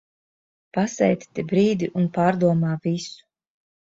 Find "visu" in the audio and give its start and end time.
2.87-3.21